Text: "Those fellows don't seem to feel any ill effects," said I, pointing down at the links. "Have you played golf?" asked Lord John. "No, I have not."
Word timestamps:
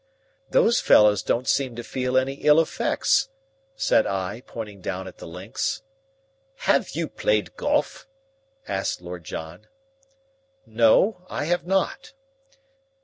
"Those 0.49 0.79
fellows 0.81 1.21
don't 1.21 1.47
seem 1.47 1.75
to 1.75 1.83
feel 1.83 2.17
any 2.17 2.33
ill 2.43 2.59
effects," 2.59 3.29
said 3.75 4.07
I, 4.07 4.41
pointing 4.47 4.81
down 4.81 5.07
at 5.07 5.19
the 5.19 5.27
links. 5.27 5.83
"Have 6.65 6.95
you 6.95 7.07
played 7.07 7.55
golf?" 7.55 8.07
asked 8.67 9.01
Lord 9.03 9.23
John. 9.23 9.67
"No, 10.65 11.23
I 11.29 11.43
have 11.45 11.67
not." 11.67 12.13